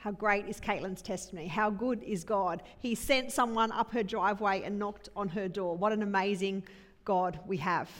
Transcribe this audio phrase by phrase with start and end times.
[0.00, 1.46] How great is Caitlin's testimony?
[1.46, 2.62] How good is God?
[2.78, 5.76] He sent someone up her driveway and knocked on her door.
[5.76, 6.62] What an amazing
[7.04, 7.90] God we have.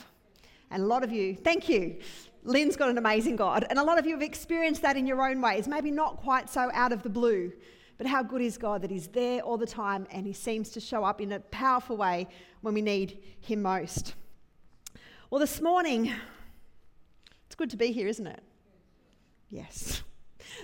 [0.71, 1.97] And a lot of you, thank you.
[2.43, 3.67] Lynn's got an amazing God.
[3.69, 6.49] And a lot of you have experienced that in your own ways, maybe not quite
[6.49, 7.53] so out of the blue.
[7.99, 10.79] But how good is God that He's there all the time and He seems to
[10.79, 12.27] show up in a powerful way
[12.61, 14.15] when we need Him most.
[15.29, 16.11] Well, this morning,
[17.45, 18.41] it's good to be here, isn't it?
[19.51, 20.01] Yes.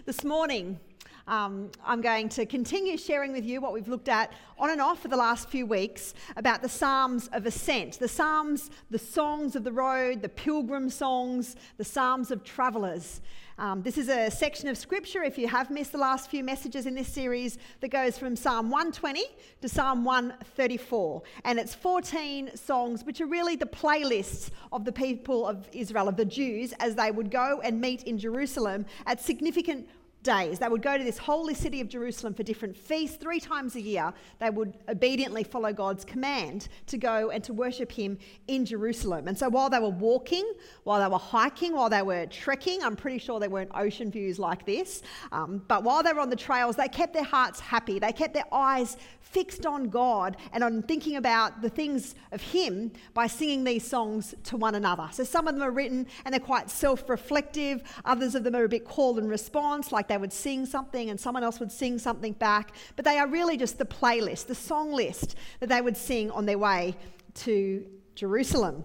[0.05, 0.79] This morning,
[1.27, 5.01] um, I'm going to continue sharing with you what we've looked at on and off
[5.01, 7.99] for the last few weeks about the Psalms of Ascent.
[7.99, 13.21] The Psalms, the songs of the road, the pilgrim songs, the Psalms of travellers.
[13.59, 16.85] Um, this is a section of scripture, if you have missed the last few messages
[16.85, 19.25] in this series, that goes from Psalm 120
[19.61, 21.23] to Psalm 134.
[21.43, 26.17] And it's 14 songs, which are really the playlists of the people of Israel, of
[26.17, 29.89] the Jews, as they would go and meet in Jerusalem at significant
[30.27, 30.59] days.
[30.59, 33.15] They would go to this holy city of Jerusalem for different feasts.
[33.15, 37.89] Three times a year, they would obediently follow God's command to go and to worship
[37.89, 38.19] Him
[38.49, 39.29] in Jerusalem.
[39.29, 40.45] And so while they were walking,
[40.83, 44.37] while they were hiking, while they were trekking, I'm pretty sure there weren't ocean views
[44.37, 47.97] like this, um, but while they were on the trails, they kept their hearts happy.
[47.97, 52.91] They kept their eyes fixed on God and on thinking about the things of Him
[53.13, 55.07] by singing these songs to one another.
[55.11, 58.65] So some of them are written and they're quite self reflective, others of them are
[58.65, 61.99] a bit call and response, like they would sing something and someone else would sing
[61.99, 62.73] something back.
[62.95, 66.45] But they are really just the playlist, the song list that they would sing on
[66.45, 66.95] their way
[67.35, 68.83] to Jerusalem.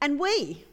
[0.00, 0.64] And we,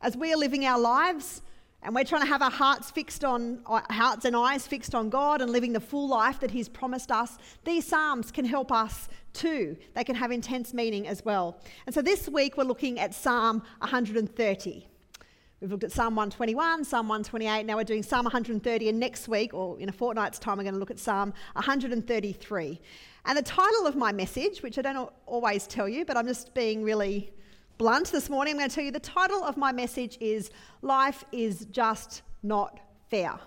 [0.00, 1.42] as we are living our lives,
[1.84, 5.10] and we're trying to have our hearts fixed on our hearts and eyes fixed on
[5.10, 7.38] God and living the full life that He's promised us.
[7.64, 9.76] These Psalms can help us too.
[9.94, 11.58] They can have intense meaning as well.
[11.86, 14.86] And so this week we're looking at Psalm 130.
[15.62, 17.64] We've looked at Psalm 121, Psalm 128.
[17.64, 20.74] Now we're doing Psalm 130, and next week, or in a fortnight's time, we're going
[20.74, 22.80] to look at Psalm 133.
[23.26, 26.52] And the title of my message, which I don't always tell you, but I'm just
[26.52, 27.32] being really
[27.78, 31.24] blunt this morning, I'm going to tell you the title of my message is Life
[31.30, 33.38] is Just Not Fair.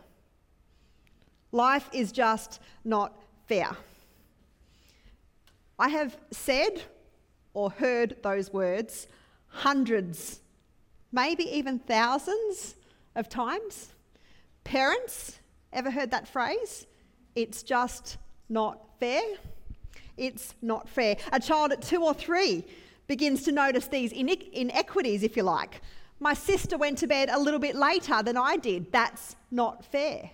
[1.52, 3.76] Life is just not fair.
[5.78, 6.82] I have said
[7.54, 9.08] or heard those words
[9.48, 10.40] hundreds,
[11.16, 12.76] maybe even thousands
[13.16, 13.94] of times.
[14.66, 15.40] Parents,
[15.72, 16.86] ever heard that phrase?
[17.36, 18.18] It's just
[18.50, 19.24] not fair.
[20.18, 21.16] It's not fair.
[21.32, 22.66] A child at two or three
[23.08, 25.82] begins to notice these inequities, if you like.
[26.20, 28.92] My sister went to bed a little bit later than I did.
[28.92, 30.32] That's not fair.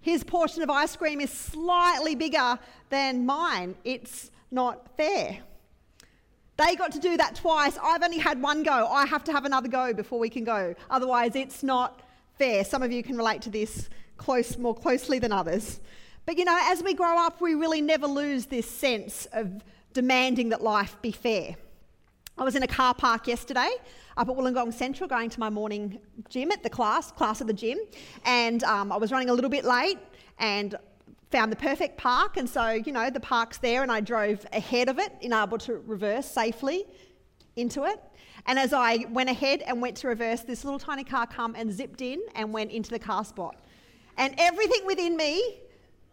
[0.00, 2.58] His portion of ice cream is slightly bigger
[2.90, 3.74] than mine.
[3.84, 5.38] It's not fair.
[6.56, 7.76] They got to do that twice.
[7.82, 8.86] I've only had one go.
[8.86, 10.74] I have to have another go before we can go.
[10.88, 12.00] Otherwise, it's not
[12.38, 12.64] fair.
[12.64, 13.88] Some of you can relate to this
[14.18, 15.80] close, more closely than others.
[16.26, 19.62] But you know, as we grow up, we really never lose this sense of
[19.92, 21.56] demanding that life be fair.
[22.38, 23.70] I was in a car park yesterday
[24.16, 25.98] up at Wollongong Central going to my morning
[26.28, 27.78] gym at the class, class at the gym,
[28.24, 29.98] and um, I was running a little bit late
[30.38, 30.76] and
[31.34, 32.36] found the perfect park.
[32.36, 35.58] And so, you know, the park's there, and I drove ahead of it in able
[35.58, 36.84] to reverse safely
[37.56, 38.00] into it.
[38.46, 41.72] And as I went ahead and went to reverse, this little tiny car come and
[41.72, 43.56] zipped in and went into the car spot.
[44.16, 45.58] And everything within me,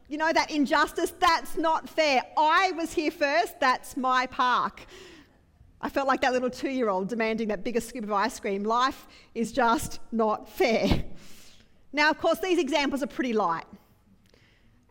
[0.09, 2.23] you know, that injustice, that's not fair.
[2.35, 4.87] I was here first, that's my park.
[5.81, 8.63] I felt like that little two year old demanding that bigger scoop of ice cream.
[8.63, 11.03] Life is just not fair.
[11.93, 13.65] Now, of course, these examples are pretty light.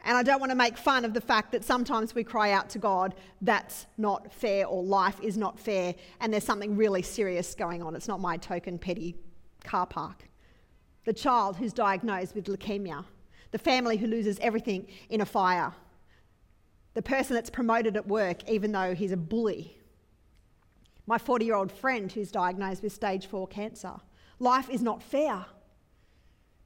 [0.05, 2.71] And I don't want to make fun of the fact that sometimes we cry out
[2.71, 7.55] to God, that's not fair, or life is not fair, and there's something really serious
[7.55, 7.94] going on.
[7.94, 9.16] It's not my token petty
[9.62, 10.28] car park.
[11.05, 13.05] The child who's diagnosed with leukemia,
[13.50, 15.72] the family who loses everything in a fire,
[16.94, 19.81] the person that's promoted at work even though he's a bully
[21.10, 23.94] my 40 year old friend who's diagnosed with stage 4 cancer.
[24.39, 25.44] Life is not fair.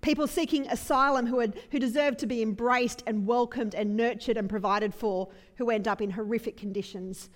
[0.05, 4.51] People seeking asylum who, had, who deserve to be embraced and welcomed and nurtured and
[4.51, 7.31] provided for, who end up in horrific conditions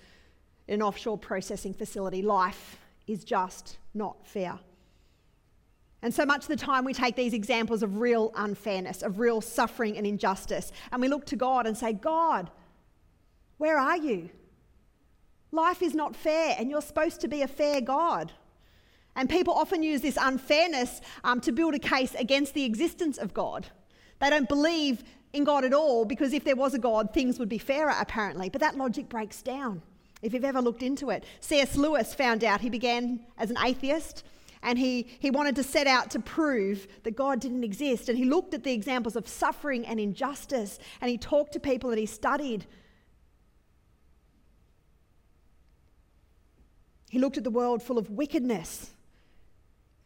[0.67, 2.21] in an offshore processing facility.
[2.21, 2.77] Life
[3.07, 4.59] is just not fair.
[6.03, 9.41] And so much of the time, we take these examples of real unfairness, of real
[9.41, 12.51] suffering and injustice, and we look to God and say, God,
[13.57, 14.29] where are you?
[15.51, 18.31] Life is not fair, and you're supposed to be a fair God.
[19.15, 23.33] And people often use this unfairness um, to build a case against the existence of
[23.33, 23.67] God.
[24.19, 25.03] They don't believe
[25.33, 28.49] in God at all because if there was a God, things would be fairer, apparently.
[28.49, 29.81] But that logic breaks down
[30.21, 31.23] if you've ever looked into it.
[31.39, 31.75] C.S.
[31.75, 34.23] Lewis found out he began as an atheist
[34.61, 38.09] and he, he wanted to set out to prove that God didn't exist.
[38.09, 41.89] And he looked at the examples of suffering and injustice, and he talked to people
[41.91, 42.65] that he studied.
[47.09, 48.91] He looked at the world full of wickedness.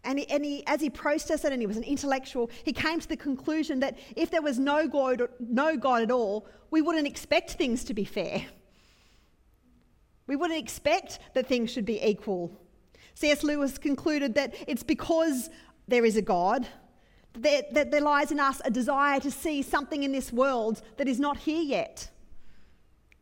[0.03, 2.99] And, he, and he, as he processed it and he was an intellectual, he came
[2.99, 7.07] to the conclusion that if there was no God, no God at all, we wouldn't
[7.07, 8.45] expect things to be fair.
[10.27, 12.51] We wouldn't expect that things should be equal.
[13.13, 13.43] C.S.
[13.43, 15.49] Lewis concluded that it's because
[15.87, 16.67] there is a God
[17.39, 21.07] that, that there lies in us a desire to see something in this world that
[21.07, 22.09] is not here yet.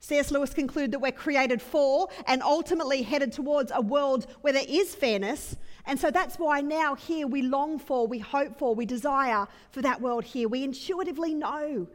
[0.03, 0.31] C.S.
[0.31, 4.95] Lewis concluded that we're created for and ultimately headed towards a world where there is
[4.95, 5.55] fairness.
[5.85, 9.83] And so that's why now here we long for, we hope for, we desire for
[9.83, 10.49] that world here.
[10.49, 11.87] We intuitively know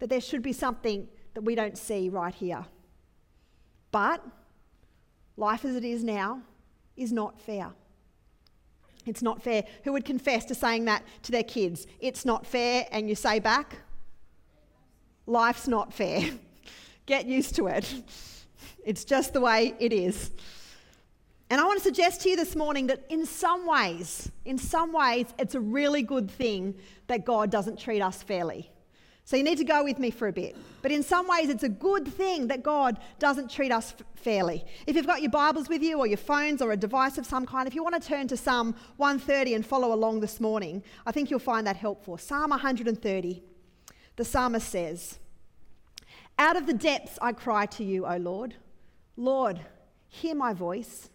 [0.00, 2.66] that there should be something that we don't see right here.
[3.92, 4.24] But
[5.36, 6.42] life as it is now
[6.96, 7.70] is not fair.
[9.06, 9.62] It's not fair.
[9.84, 11.86] Who would confess to saying that to their kids?
[12.00, 13.78] It's not fair, and you say back,
[15.26, 16.30] life's not fair.
[17.06, 17.92] Get used to it.
[18.84, 20.30] It's just the way it is.
[21.50, 24.92] And I want to suggest to you this morning that in some ways, in some
[24.92, 26.74] ways, it's a really good thing
[27.08, 28.70] that God doesn't treat us fairly.
[29.24, 30.56] So you need to go with me for a bit.
[30.80, 34.64] But in some ways, it's a good thing that God doesn't treat us f- fairly.
[34.86, 37.46] If you've got your Bibles with you or your phones or a device of some
[37.46, 41.12] kind, if you want to turn to Psalm 130 and follow along this morning, I
[41.12, 42.18] think you'll find that helpful.
[42.18, 43.42] Psalm 130,
[44.16, 45.18] the psalmist says,
[46.38, 48.54] Out of the depths I cry to you, O Lord.
[49.16, 49.60] Lord,
[50.08, 51.10] hear my voice.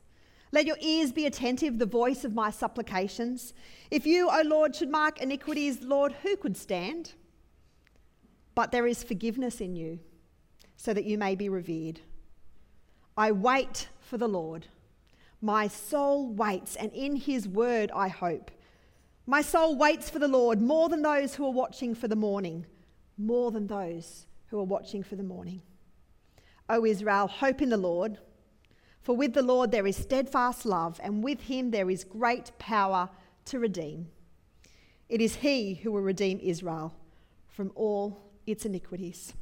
[0.52, 3.54] Let your ears be attentive, the voice of my supplications.
[3.92, 7.14] If you, O Lord, should mark iniquities, Lord, who could stand?
[8.58, 10.00] but there is forgiveness in you,
[10.78, 12.00] so that you may be revered.
[13.16, 14.66] I wait for the Lord.
[15.44, 18.50] My soul waits, and in his word I hope.
[19.28, 22.66] My soul waits for the Lord more than those who are watching for the morning,
[23.16, 25.62] more than those who are watching for the morning.
[26.70, 28.18] O Israel, hope in the Lord.
[29.02, 33.10] For with the Lord there is steadfast love, and with him there is great power
[33.46, 34.08] to redeem.
[35.08, 36.94] It is he who will redeem Israel
[37.48, 39.34] from all its iniquities.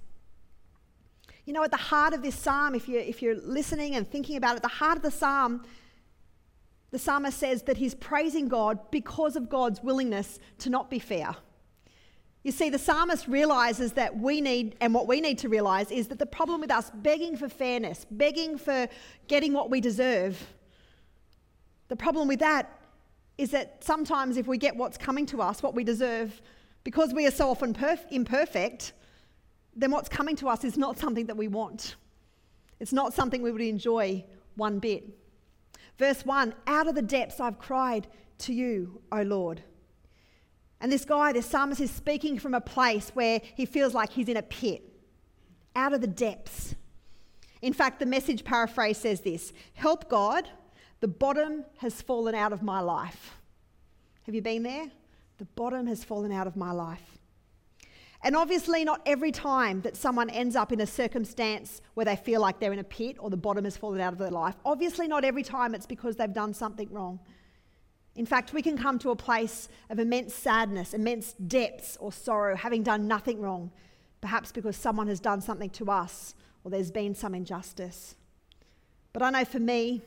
[1.46, 4.36] You know, at the heart of this psalm, if you're, if you're listening and thinking
[4.36, 5.64] about it, the heart of the psalm,
[6.92, 11.36] the psalmist says that he's praising God because of God's willingness to not be fair.
[12.46, 16.10] You see, the psalmist realizes that we need, and what we need to realize is
[16.10, 18.88] that the problem with us begging for fairness, begging for
[19.28, 20.40] getting what we deserve,
[21.88, 22.80] the problem with that
[23.40, 26.40] is that sometimes if we get what's coming to us, what we deserve,
[26.84, 28.94] because we are so often perf- imperfect,
[29.76, 31.96] then what's coming to us is not something that we want.
[32.80, 34.24] It's not something we would enjoy
[34.56, 35.18] one bit.
[35.98, 38.06] Verse 1 Out of the depths I've cried
[38.38, 39.64] to you, O Lord.
[40.86, 44.30] And this guy, this psalmist, is speaking from a place where he feels like he's
[44.30, 44.84] in a pit,
[45.76, 46.76] out of the depths.
[47.64, 50.48] In fact, the message paraphrase says this Help God,
[51.00, 53.36] the bottom has fallen out of my life.
[54.28, 54.92] Have you been there?
[55.40, 57.18] The bottom has fallen out of my life.
[58.22, 62.42] And obviously, not every time that someone ends up in a circumstance where they feel
[62.42, 65.08] like they're in a pit or the bottom has fallen out of their life, obviously,
[65.08, 67.20] not every time it's because they've done something wrong.
[68.16, 72.56] In fact, we can come to a place of immense sadness, immense depths or sorrow,
[72.56, 73.72] having done nothing wrong,
[74.22, 78.16] perhaps because someone has done something to us or there's been some injustice.
[79.12, 80.02] But I know for me,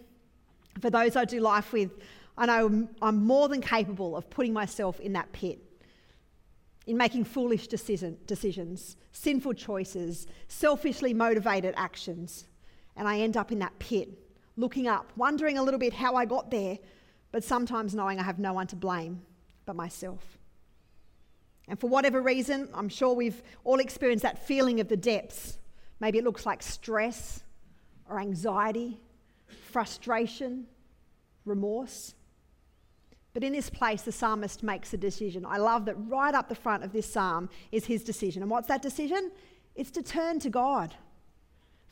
[0.81, 1.91] for those I do life with,
[2.37, 5.59] I know I'm more than capable of putting myself in that pit,
[6.87, 12.47] in making foolish decision, decisions, sinful choices, selfishly motivated actions.
[12.97, 14.09] And I end up in that pit,
[14.57, 16.79] looking up, wondering a little bit how I got there,
[17.33, 19.23] but sometimes knowing I have no one to blame
[19.67, 20.39] but myself.
[21.69, 25.59] And for whatever reason, I'm sure we've all experienced that feeling of the depths.
[26.01, 27.43] Maybe it looks like stress
[28.09, 28.99] or anxiety,
[29.71, 30.67] frustration,
[31.45, 32.15] remorse.
[33.35, 35.45] But in this place, the psalmist makes a decision.
[35.45, 38.43] I love that right up the front of this psalm is his decision.
[38.43, 39.31] And what's that decision?
[39.75, 40.95] It's to turn to God.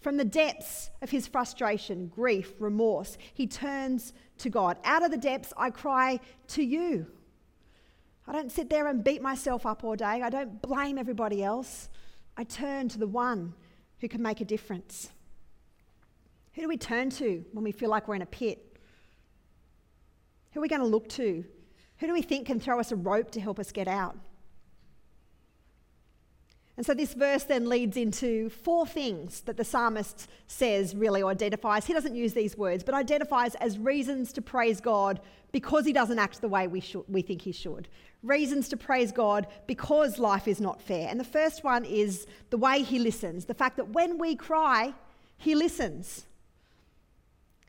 [0.00, 4.78] From the depths of his frustration, grief, remorse, he turns to God.
[4.84, 7.06] Out of the depths, I cry to you.
[8.28, 10.04] I don't sit there and beat myself up all day.
[10.22, 11.88] I don't blame everybody else.
[12.36, 13.54] I turn to the one
[14.00, 15.10] who can make a difference.
[16.54, 18.78] Who do we turn to when we feel like we're in a pit?
[20.52, 21.44] Who are we going to look to?
[21.98, 24.16] Who do we think can throw us a rope to help us get out?
[26.76, 31.86] And so this verse then leads into four things that the psalmist says really identifies.
[31.86, 35.20] He doesn't use these words, but identifies as reasons to praise God
[35.52, 37.88] because he doesn't act the way we, should, we think he should.
[38.22, 41.08] Reasons to praise God because life is not fair.
[41.08, 44.92] And the first one is the way he listens, the fact that when we cry,
[45.38, 46.26] he listens.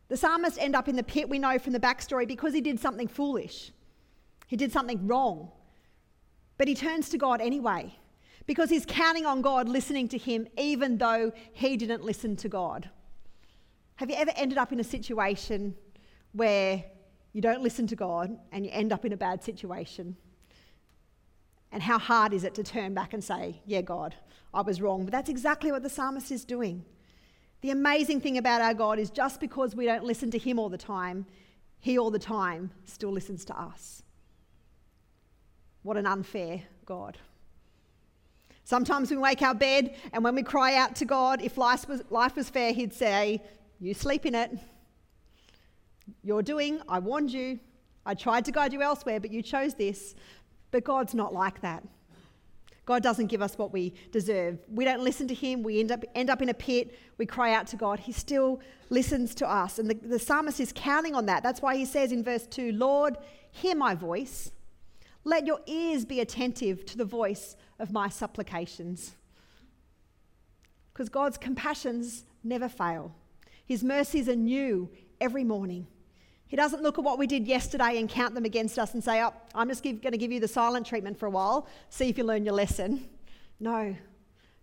[0.09, 2.77] The psalmist end up in the pit, we know from the backstory, because he did
[2.77, 3.71] something foolish.
[4.47, 5.49] He did something wrong.
[6.57, 7.93] But he turns to God anyway
[8.47, 12.89] because he's counting on God listening to him even though he didn't listen to God.
[13.97, 15.75] Have you ever ended up in a situation
[16.31, 16.83] where
[17.33, 20.15] you don't listen to God and you end up in a bad situation?
[21.71, 24.15] And how hard is it to turn back and say, Yeah, God,
[24.53, 25.03] I was wrong?
[25.03, 26.85] But that's exactly what the psalmist is doing.
[27.61, 30.69] The amazing thing about our God is just because we don't listen to him all
[30.69, 31.25] the time,
[31.79, 34.03] he all the time still listens to us.
[35.81, 37.17] What an unfair God.
[38.67, 42.03] Sometimes we wake our bed and when we cry out to God, if life was,
[42.09, 43.41] life was fair, He'd say,
[43.79, 44.51] You sleep in it.
[46.21, 47.61] You're doing, I warned you.
[48.05, 50.15] I tried to guide you elsewhere, but you chose this.
[50.71, 51.81] But God's not like that.
[52.85, 54.59] God doesn't give us what we deserve.
[54.69, 55.63] We don't listen to Him.
[55.63, 56.93] We end up, end up in a pit.
[57.17, 58.01] We cry out to God.
[58.01, 58.59] He still
[58.89, 59.79] listens to us.
[59.79, 61.41] And the, the psalmist is counting on that.
[61.41, 63.15] That's why he says in verse 2 Lord,
[63.49, 64.51] hear my voice.
[65.27, 69.17] Let your ears be attentive to the voice of my supplications.
[70.93, 73.13] Because God's compassions never fail,
[73.65, 75.85] His mercies are new every morning.
[76.47, 79.21] He doesn't look at what we did yesterday and count them against us and say,
[79.21, 82.17] Oh, I'm just going to give you the silent treatment for a while, see if
[82.17, 83.09] you learn your lesson.
[83.59, 83.97] No,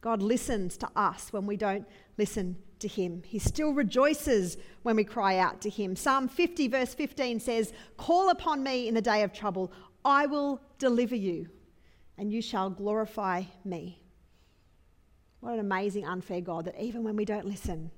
[0.00, 3.22] God listens to us when we don't listen to Him.
[3.26, 5.94] He still rejoices when we cry out to Him.
[5.94, 9.70] Psalm 50, verse 15 says, Call upon me in the day of trouble,
[10.04, 11.48] I will deliver you
[12.18, 14.00] and you shall glorify me.
[15.40, 17.90] What an amazing, unfair God that even when we don't listen,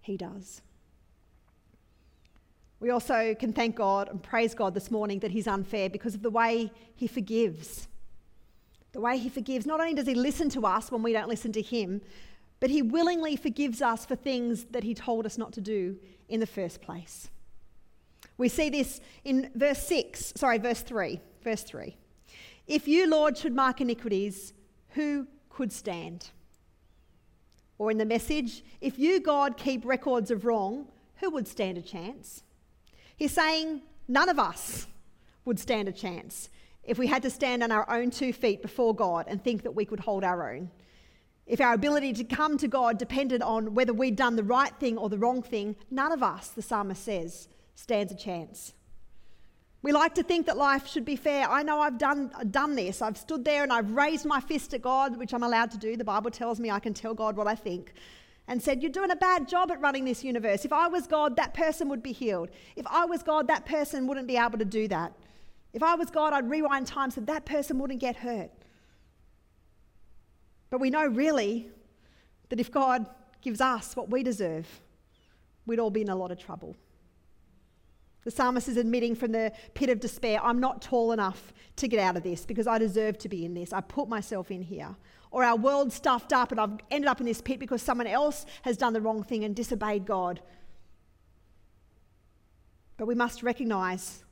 [0.00, 0.62] He does.
[2.80, 6.22] We also can thank God and praise God this morning that He's unfair because of
[6.22, 7.88] the way He forgives.
[8.92, 9.66] The way He forgives.
[9.66, 12.00] Not only does He listen to us when we don't listen to Him,
[12.58, 15.96] but He willingly forgives us for things that He told us not to do
[16.28, 17.30] in the first place.
[18.40, 21.20] We see this in verse 6, sorry, verse 3.
[21.44, 21.94] Verse 3.
[22.66, 24.54] If you, Lord, should mark iniquities,
[24.94, 26.30] who could stand?
[27.76, 31.82] Or in the message, if you, God, keep records of wrong, who would stand a
[31.82, 32.42] chance?
[33.14, 34.86] He's saying none of us
[35.44, 36.48] would stand a chance
[36.82, 39.72] if we had to stand on our own two feet before God and think that
[39.72, 40.70] we could hold our own.
[41.46, 44.96] If our ability to come to God depended on whether we'd done the right thing
[44.96, 47.46] or the wrong thing, none of us, the psalmist says,
[47.80, 48.74] stands a chance.
[49.82, 51.48] We like to think that life should be fair.
[51.48, 53.00] I know I've done, done this.
[53.00, 55.96] I've stood there and I've raised my fist at God, which I'm allowed to do.
[55.96, 57.94] The Bible tells me I can tell God what I think.
[58.48, 60.66] And said, You're doing a bad job at running this universe.
[60.66, 62.50] If I was God, that person would be healed.
[62.76, 65.14] If I was God, that person wouldn't be able to do that.
[65.72, 68.50] If I was God, I'd rewind time so that person wouldn't get hurt.
[70.68, 71.68] But we know really
[72.50, 73.06] that if God
[73.40, 74.66] gives us what we deserve,
[75.64, 76.76] we'd all be in a lot of trouble.
[78.24, 82.00] The psalmist is admitting from the pit of despair, I'm not tall enough to get
[82.00, 83.72] out of this because I deserve to be in this.
[83.72, 84.94] I put myself in here.
[85.30, 88.44] Or our world's stuffed up and I've ended up in this pit because someone else
[88.62, 90.40] has done the wrong thing and disobeyed God.
[92.96, 94.24] But we must recognize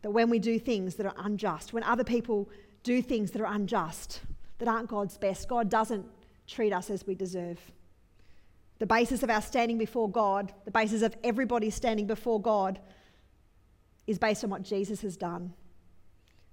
[0.00, 2.48] that when we do things that are unjust, when other people
[2.82, 4.20] do things that are unjust,
[4.58, 6.06] that aren't God's best, God doesn't
[6.46, 7.60] treat us as we deserve.
[8.78, 12.78] The basis of our standing before God, the basis of everybody standing before God,
[14.06, 15.52] is based on what Jesus has done,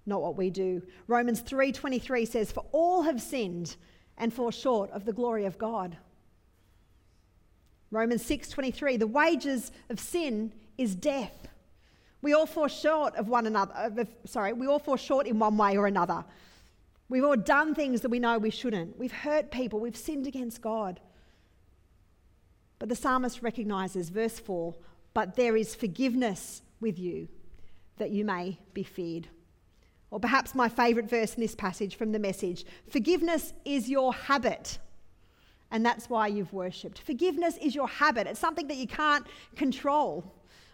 [0.05, 0.81] not what we do.
[1.07, 3.75] Romans 3:23 says, "For all have sinned
[4.17, 5.97] and fall short of the glory of God."
[7.91, 11.47] Romans 6:23, "The wages of sin is death."
[12.21, 14.07] We all fall short of one another.
[14.25, 16.25] Sorry, we all fall short in one way or another.
[17.09, 18.97] We've all done things that we know we shouldn't.
[18.97, 19.79] We've hurt people.
[19.79, 21.01] We've sinned against God.
[22.79, 24.73] But the psalmist recognizes, verse 4,
[25.13, 27.27] but there is forgiveness with you
[27.97, 29.27] that you may be feared.
[30.11, 34.77] Or perhaps my favourite verse in this passage from the message forgiveness is your habit.
[35.71, 36.99] And that's why you've worshipped.
[36.99, 38.27] Forgiveness is your habit.
[38.27, 40.23] It's something that you can't control.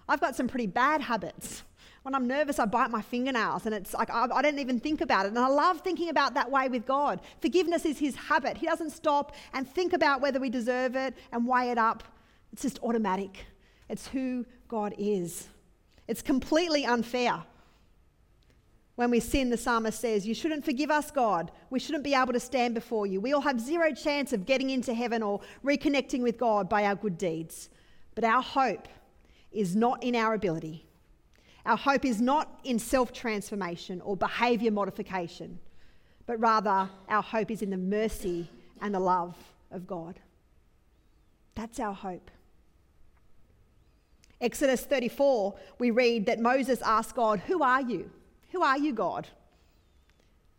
[0.09, 1.63] I've got some pretty bad habits.
[2.03, 4.99] When I'm nervous, I bite my fingernails, and it's like I, I, don't even think
[4.99, 5.29] about it.
[5.29, 7.21] And I love thinking about that way with God.
[7.39, 8.57] Forgiveness is His habit.
[8.57, 12.03] He doesn't stop and think about whether we deserve it and weigh it up.
[12.51, 13.45] It's just automatic.
[13.89, 15.47] It's who God is.
[16.09, 17.43] It's completely unfair.
[18.95, 21.51] When we sin, the psalmist says, You shouldn't forgive us, God.
[21.69, 23.21] We shouldn't be able to stand before you.
[23.21, 26.95] We all have zero chance of getting into heaven or reconnecting with God by our
[26.95, 27.69] good deeds.
[28.15, 28.87] But our hope
[29.51, 30.83] is not in our ability.
[31.63, 35.59] Our hope is not in self transformation or behaviour modification,
[36.25, 38.49] but rather our hope is in the mercy
[38.81, 39.35] and the love
[39.69, 40.19] of God.
[41.53, 42.31] That's our hope.
[44.41, 48.09] Exodus 34, we read that Moses asked God, Who are you?
[48.51, 49.27] Who are you, God?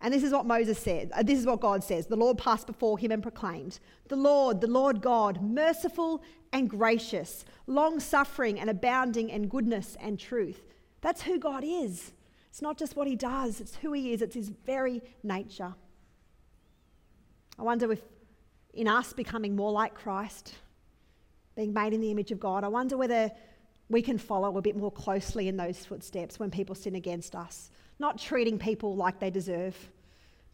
[0.03, 1.11] And this is what Moses said.
[1.15, 2.07] Uh, this is what God says.
[2.07, 6.23] The Lord passed before him and proclaimed, The Lord, the Lord God, merciful
[6.53, 10.63] and gracious, long suffering and abounding in goodness and truth.
[11.01, 12.13] That's who God is.
[12.49, 15.75] It's not just what he does, it's who he is, it's his very nature.
[17.59, 18.01] I wonder if
[18.73, 20.55] in us becoming more like Christ,
[21.57, 23.31] being made in the image of God, I wonder whether
[23.91, 27.71] we can follow a bit more closely in those footsteps when people sin against us
[28.01, 29.77] not treating people like they deserve,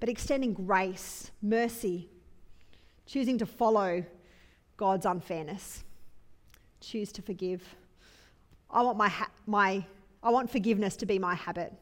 [0.00, 2.08] but extending grace, mercy,
[3.06, 4.04] choosing to follow
[4.76, 5.84] God's unfairness.
[6.80, 7.62] Choose to forgive.
[8.68, 9.86] I want, my, ha- my,
[10.22, 11.72] I want forgiveness to be my habit,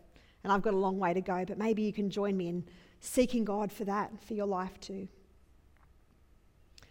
[0.45, 2.65] and I've got a long way to go, but maybe you can join me in
[3.01, 5.09] seeking God for that, for your life too.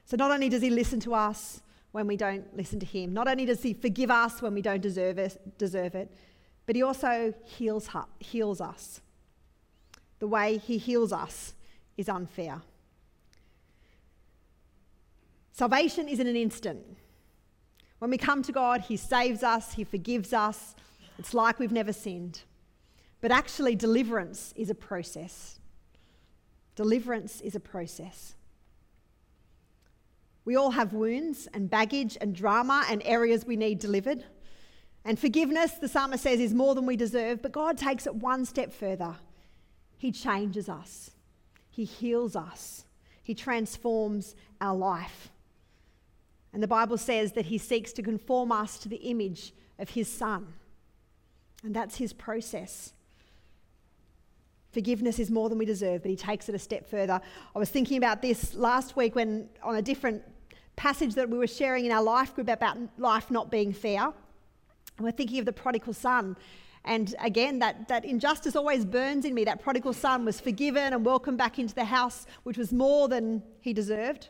[0.06, 1.62] So, not only does He listen to us
[1.94, 4.82] when we don't listen to Him, not only does He forgive us when we don't
[4.82, 6.12] deserve it, deserve it
[6.66, 9.02] but he also heals, heals us.
[10.20, 11.54] The way he heals us
[11.98, 12.62] is unfair.
[15.52, 16.82] Salvation is in an instant.
[18.00, 20.76] When we come to God, he saves us, he forgives us.
[21.20, 22.42] It's like we've never sinned.
[23.22, 25.60] But actually, deliverance is a process.
[26.76, 28.36] Deliverance is a process.
[30.46, 34.24] We all have wounds and baggage and drama and areas we need delivered.
[35.06, 38.46] And forgiveness, the psalmist says, is more than we deserve, but God takes it one
[38.46, 39.16] step further.
[39.98, 41.12] He changes us,
[41.70, 42.86] He heals us,
[43.22, 45.30] He transforms our life.
[46.54, 50.08] And the Bible says that He seeks to conform us to the image of His
[50.08, 50.48] Son.
[51.64, 52.94] And that's His process.
[54.72, 57.22] Forgiveness is more than we deserve, but He takes it a step further.
[57.56, 60.22] I was thinking about this last week when, on a different
[60.76, 64.14] passage that we were sharing in our life group about life not being fair.
[65.00, 66.36] We're thinking of the prodigal son.
[66.86, 69.46] And again, that, that injustice always burns in me.
[69.46, 73.42] That prodigal son was forgiven and welcomed back into the house, which was more than
[73.62, 74.30] he deserved.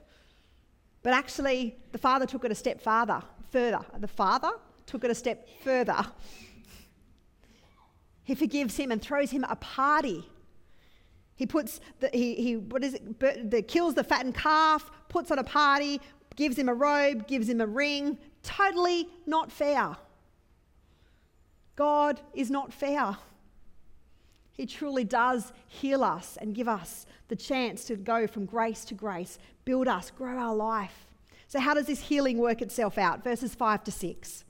[1.02, 3.82] But actually, the father took it a step farther, further.
[3.98, 4.52] The father
[4.86, 6.06] took it a step further.
[8.24, 10.30] He forgives him and throws him a party.
[11.36, 15.40] He puts the, he, he what is it, the, kills the fattened calf, puts on
[15.40, 16.00] a party,
[16.36, 18.18] gives him a robe, gives him a ring.
[18.42, 19.96] Totally not fair.
[21.76, 23.18] God is not fair.
[24.52, 28.94] He truly does heal us and give us the chance to go from grace to
[28.94, 31.08] grace, build us, grow our life.
[31.48, 33.24] So, how does this healing work itself out?
[33.24, 34.44] Verses 5 to 6.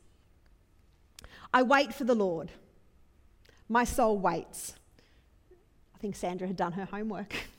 [1.53, 2.51] I wait for the Lord.
[3.69, 4.73] My soul waits.
[5.95, 7.35] I think Sandra had done her homework.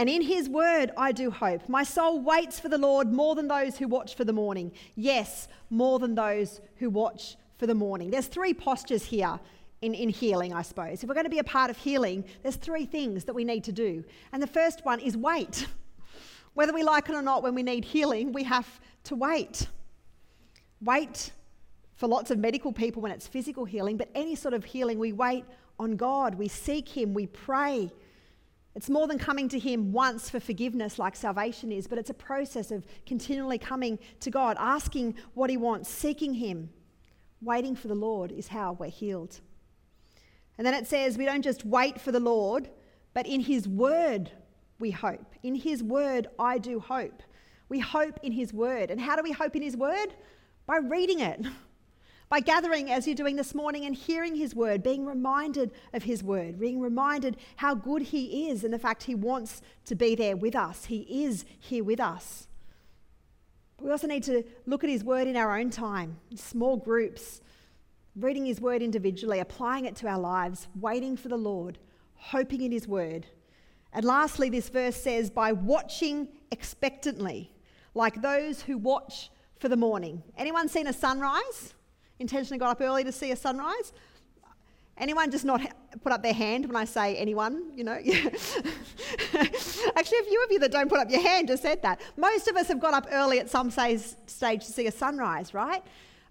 [0.00, 1.68] And in his word I do hope.
[1.68, 4.72] My soul waits for the Lord more than those who watch for the morning.
[4.96, 8.10] Yes, more than those who watch for the morning.
[8.10, 9.38] There's three postures here
[9.82, 11.02] in, in healing, I suppose.
[11.02, 13.62] If we're going to be a part of healing, there's three things that we need
[13.64, 14.02] to do.
[14.32, 15.66] And the first one is wait.
[16.54, 19.68] Whether we like it or not, when we need healing, we have to wait.
[20.80, 21.30] Wait
[21.96, 25.12] for lots of medical people when it's physical healing, but any sort of healing, we
[25.12, 25.44] wait
[25.78, 26.36] on God.
[26.36, 27.92] We seek Him, we pray.
[28.74, 32.14] It's more than coming to Him once for forgiveness, like salvation is, but it's a
[32.14, 36.70] process of continually coming to God, asking what He wants, seeking Him.
[37.42, 39.40] Waiting for the Lord is how we're healed.
[40.58, 42.68] And then it says we don't just wait for the Lord,
[43.14, 44.30] but in His word
[44.78, 45.34] we hope.
[45.42, 47.22] In His word, I do hope.
[47.68, 48.90] We hope in His word.
[48.90, 50.14] And how do we hope in His word?
[50.66, 51.44] By reading it,
[52.30, 56.22] by gathering as you're doing this morning and hearing His word, being reminded of His
[56.22, 60.36] word, being reminded how good He is and the fact He wants to be there
[60.36, 60.84] with us.
[60.84, 62.46] He is here with us.
[63.76, 67.40] But we also need to look at His Word in our own time, small groups,
[68.14, 71.78] reading His Word individually, applying it to our lives, waiting for the Lord,
[72.14, 73.26] hoping in His Word.
[73.92, 77.50] And lastly, this verse says, by watching expectantly,
[77.92, 80.22] like those who watch for the morning.
[80.38, 81.74] Anyone seen a sunrise?
[82.20, 83.92] Intentionally got up early to see a sunrise?
[84.98, 85.62] Anyone just not
[86.02, 87.92] put up their hand when I say anyone, you know?
[87.94, 92.02] Actually, a few of you that don't put up your hand just said that.
[92.18, 95.82] Most of us have got up early at some stage to see a sunrise, right?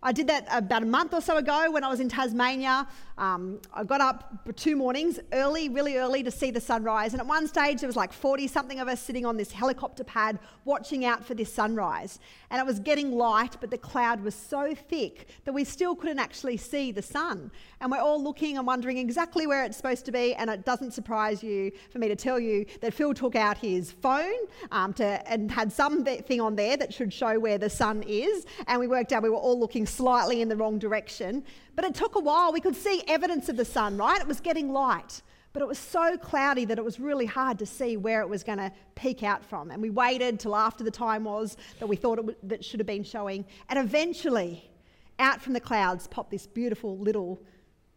[0.02, 2.88] I did that about a month or so ago when I was in Tasmania.
[3.18, 7.14] Um, I got up two mornings early, really early, to see the sunrise.
[7.14, 10.06] And at one stage, there was like 40 something of us sitting on this helicopter
[10.06, 12.20] pad watching out for this sunrise.
[12.50, 16.20] And it was getting light, but the cloud was so thick that we still couldn't
[16.20, 17.52] actually see the sun.
[17.82, 20.34] And we're all looking and wondering exactly where it's supposed to be.
[20.36, 23.92] And it doesn't surprise you for me to tell you that Phil took out his
[23.92, 28.46] phone um, to, and had something on there that should show where the sun is.
[28.68, 31.44] And we worked out we were all looking slightly in the wrong direction.
[31.76, 32.52] But it took a while.
[32.52, 34.20] We could see evidence of the sun, right?
[34.20, 35.22] It was getting light.
[35.52, 38.44] But it was so cloudy that it was really hard to see where it was
[38.44, 39.72] going to peek out from.
[39.72, 42.80] And we waited till after the time was that we thought it w- that should
[42.80, 43.46] have been showing.
[43.68, 44.70] And eventually,
[45.18, 47.42] out from the clouds popped this beautiful little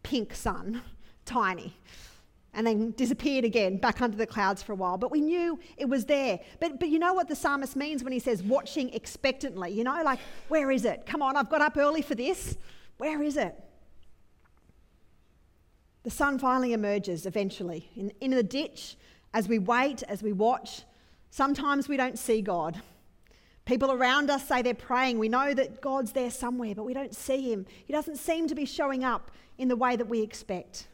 [0.01, 0.81] pink sun,
[1.25, 1.75] tiny
[2.53, 4.97] and then disappeared again back under the clouds for a while.
[4.97, 6.39] But we knew it was there.
[6.59, 9.71] But, but you know what the psalmist means when he says watching expectantly?
[9.71, 11.05] You know, like, where is it?
[11.05, 12.57] Come on, I've got up early for this.
[12.97, 13.55] Where is it?
[16.03, 18.97] The sun finally emerges eventually in, in the ditch
[19.33, 20.83] as we wait, as we watch.
[21.31, 22.81] Sometimes we don't see God.
[23.65, 25.17] People around us say they're praying.
[25.17, 27.65] We know that God's there somewhere, but we don't see him.
[27.85, 30.87] He doesn't seem to be showing up in the way that we expect.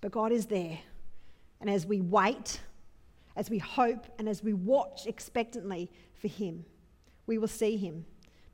[0.00, 0.78] But God is there.
[1.60, 2.60] And as we wait,
[3.36, 6.64] as we hope, and as we watch expectantly for Him,
[7.26, 8.04] we will see Him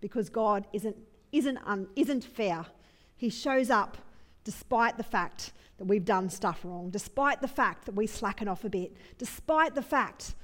[0.00, 0.96] because God isn't,
[1.32, 2.66] isn't, un, isn't fair.
[3.16, 3.96] He shows up
[4.44, 8.64] despite the fact that we've done stuff wrong, despite the fact that we slacken off
[8.64, 10.34] a bit, despite the fact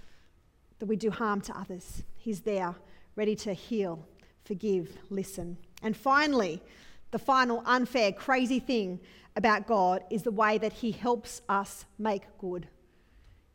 [0.79, 2.03] that we do harm to others.
[2.17, 2.75] He's there,
[3.17, 4.07] ready to heal,
[4.45, 5.57] forgive, listen.
[5.83, 6.63] And finally,
[7.11, 9.01] the final unfair, crazy thing
[9.37, 12.69] about God is the way that He helps us make good.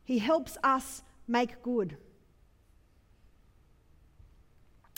[0.03, 1.97] He helps us make good.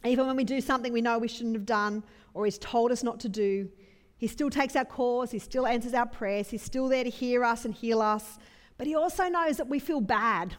[0.06, 3.04] Even when we do something we know we shouldn't have done or He's told us
[3.04, 3.70] not to do,
[4.18, 7.44] He still takes our cause, He still answers our prayers, He's still there to hear
[7.44, 8.38] us and heal us.
[8.78, 10.56] But He also knows that we feel bad.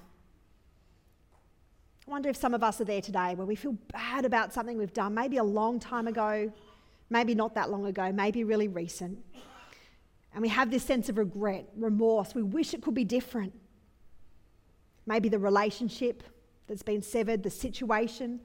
[2.07, 4.79] I wonder if some of us are there today where we feel bad about something
[4.79, 6.51] we've done, maybe a long time ago,
[7.11, 9.19] maybe not that long ago, maybe really recent.
[10.33, 12.35] And we have this sense of regret, remorse.
[12.35, 13.55] We wish it could be different.
[15.07, 16.23] Maybe the relationship
[16.67, 18.41] that's been severed, the situation.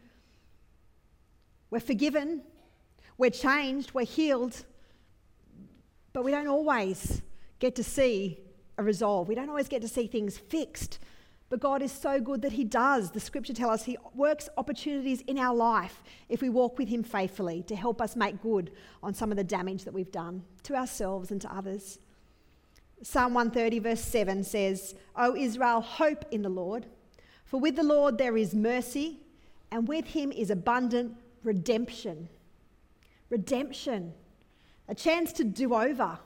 [1.69, 2.41] We're forgiven,
[3.17, 4.63] we're changed, we're healed,
[6.13, 7.21] but we don't always
[7.59, 8.39] get to see
[8.77, 9.27] a resolve.
[9.27, 10.99] We don't always get to see things fixed.
[11.49, 13.11] But God is so good that He does.
[13.11, 17.03] The scripture tells us He works opportunities in our life if we walk with Him
[17.03, 18.71] faithfully to help us make good
[19.03, 21.99] on some of the damage that we've done to ourselves and to others.
[23.03, 26.85] Psalm 130, verse 7 says, O Israel, hope in the Lord,
[27.45, 29.19] for with the Lord there is mercy,
[29.71, 32.29] and with Him is abundant redemption.
[33.29, 34.13] Redemption,
[34.87, 36.17] a chance to do over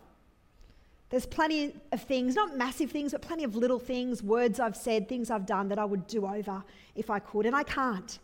[1.10, 5.08] there's plenty of things, not massive things, but plenty of little things, words I've said,
[5.08, 6.64] things I've done that I would do over
[6.96, 8.20] if I could, and I can't.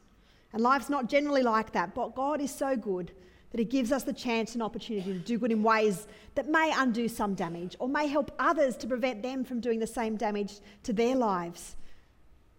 [0.51, 3.11] And life's not generally like that, but God is so good
[3.51, 6.73] that He gives us the chance and opportunity to do good in ways that may
[6.75, 10.59] undo some damage or may help others to prevent them from doing the same damage
[10.83, 11.77] to their lives.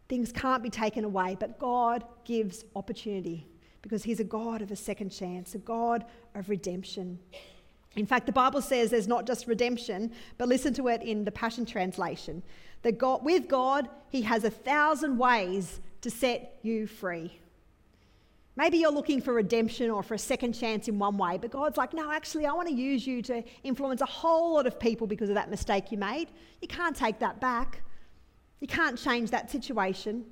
[0.09, 3.47] Things can't be taken away, but God gives opportunity
[3.83, 7.19] because He's a God of a second chance, a God of redemption.
[7.97, 11.31] In fact, the Bible says there's not just redemption, but listen to it in the
[11.31, 12.43] Passion Translation.
[12.83, 17.39] That God, with God, He has a thousand ways to set you free.
[18.57, 21.77] Maybe you're looking for redemption or for a second chance in one way, but God's
[21.77, 25.09] like, no, actually, I want to use you to influence a whole lot of people
[25.09, 26.27] because of that mistake you made.
[26.61, 27.83] You can't take that back,
[28.61, 30.25] you can't change that situation,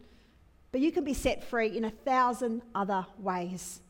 [0.70, 3.80] but you can be set free in a thousand other ways.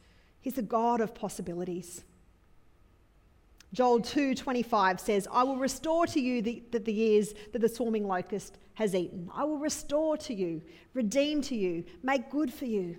[0.41, 2.03] He's a God of possibilities.
[3.73, 8.07] Joel 2:25 says, "I will restore to you the, the, the years that the swarming
[8.07, 9.31] locust has eaten.
[9.33, 12.99] I will restore to you, redeem to you, make good for you."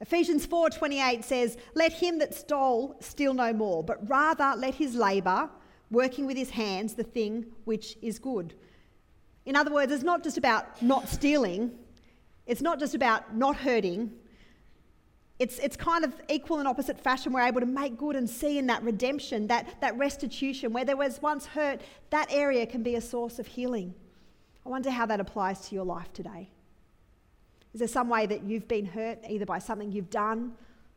[0.00, 5.50] Ephesians 4:28 says, "Let him that stole steal no more, but rather let his labor,
[5.90, 8.54] working with his hands, the thing which is good."
[9.46, 11.78] In other words, it's not just about not stealing,
[12.46, 14.12] it's not just about not hurting,
[15.38, 17.32] it's, it's kind of equal and opposite fashion.
[17.32, 20.72] We're able to make good and see in that redemption, that, that restitution.
[20.72, 23.94] Where there was once hurt, that area can be a source of healing.
[24.66, 26.50] I wonder how that applies to your life today.
[27.72, 30.54] Is there some way that you've been hurt, either by something you've done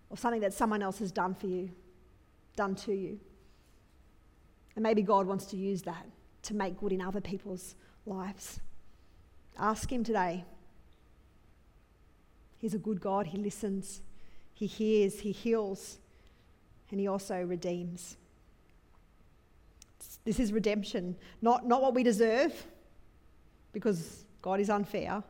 [0.09, 1.69] or something that someone else has done for you,
[2.55, 3.19] done to you?
[4.75, 6.05] And maybe God wants to use that
[6.43, 7.75] to make good in other people's
[8.07, 8.59] lives.
[9.59, 10.45] Ask Him today.
[12.57, 14.01] He's a good God, He listens.
[14.61, 15.97] He hears, He heals,
[16.91, 18.15] and He also redeems.
[20.23, 22.53] This is redemption, not, not what we deserve,
[23.73, 25.23] because God is unfair.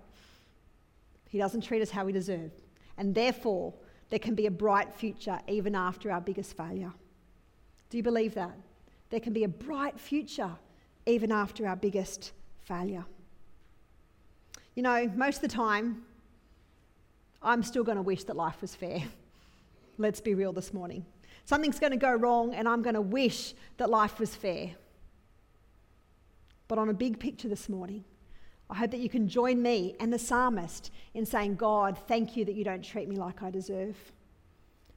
[1.29, 2.51] He doesn't treat us how we deserve.
[2.97, 3.73] And therefore,
[4.09, 6.91] there can be a bright future even after our biggest failure.
[7.89, 8.57] Do you believe that?
[9.11, 10.51] There can be a bright future
[11.05, 13.05] even after our biggest failure.
[14.75, 16.01] You know, most of the time,
[17.41, 19.03] I'm still going to wish that life was fair.
[20.01, 21.05] Let's be real this morning.
[21.45, 24.71] Something's going to go wrong, and I'm going to wish that life was fair.
[26.67, 28.03] But on a big picture this morning,
[28.67, 32.45] I hope that you can join me and the psalmist in saying, God, thank you
[32.45, 33.95] that you don't treat me like I deserve.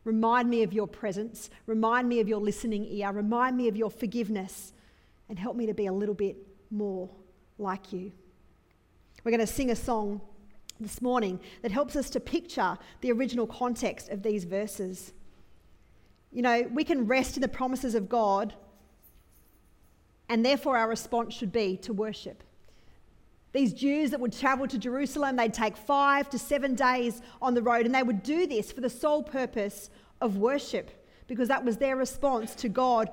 [0.04, 1.50] Remind me of your presence.
[1.66, 3.12] Remind me of your listening ear.
[3.12, 4.72] Remind me of your forgiveness.
[5.28, 6.36] And help me to be a little bit
[6.70, 7.10] more
[7.58, 8.12] like you.
[9.22, 10.22] We're going to sing a song
[10.80, 15.12] this morning that helps us to picture the original context of these verses.
[16.32, 18.54] You know, we can rest in the promises of God,
[20.28, 22.42] and therefore our response should be to worship.
[23.52, 27.62] These Jews that would travel to Jerusalem, they'd take five to seven days on the
[27.62, 30.90] road, and they would do this for the sole purpose of worship,
[31.28, 33.10] because that was their response to God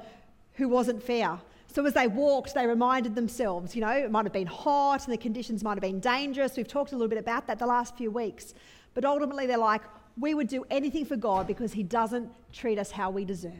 [0.53, 1.39] who wasn't fair.
[1.73, 5.13] So as they walked, they reminded themselves, you know, it might have been hot and
[5.13, 6.57] the conditions might have been dangerous.
[6.57, 8.53] We've talked a little bit about that the last few weeks.
[8.93, 9.81] But ultimately, they're like,
[10.19, 13.53] we would do anything for God because He doesn't treat us how we deserve.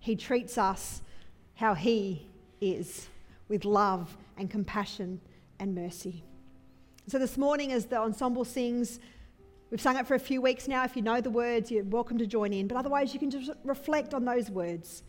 [0.00, 1.00] He treats us
[1.54, 2.28] how He
[2.60, 3.08] is,
[3.48, 5.18] with love and compassion
[5.58, 6.22] and mercy.
[7.06, 9.00] So this morning, as the ensemble sings,
[9.70, 10.84] we've sung it for a few weeks now.
[10.84, 12.68] If you know the words, you're welcome to join in.
[12.68, 15.02] But otherwise, you can just reflect on those words.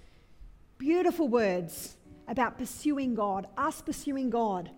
[0.78, 4.70] Beautiful words about pursuing God, us pursuing God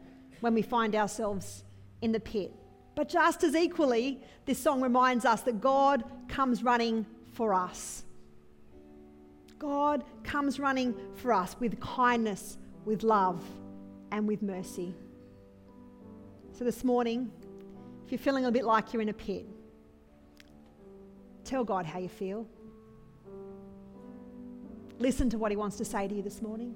[0.41, 1.63] when we find ourselves
[2.01, 2.53] in the pit.
[2.95, 8.03] But just as equally, this song reminds us that God comes running for us.
[9.60, 13.43] God comes running for us with kindness, with love,
[14.12, 14.93] and with mercy.
[16.57, 17.31] So this morning,
[18.05, 19.45] if you're feeling a bit like you're in a pit,
[21.43, 22.47] tell God how you feel.
[24.99, 26.73] Listen to what He wants to say to you this morning.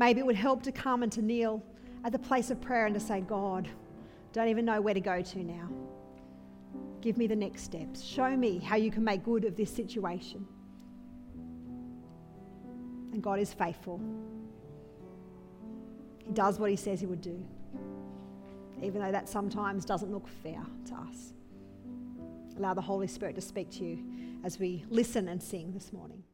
[0.00, 1.62] Maybe it would help to come and to kneel
[2.06, 3.68] at the place of prayer and to say, God,
[4.32, 5.68] don't even know where to go to now.
[7.02, 8.02] Give me the next steps.
[8.02, 10.46] Show me how you can make good of this situation.
[13.12, 14.00] And God is faithful.
[16.24, 17.38] He does what He says He would do,
[18.82, 21.34] even though that sometimes doesn't look fair to us.
[22.56, 23.98] Allow the Holy Spirit to speak to you
[24.44, 26.24] as we listen and sing this morning.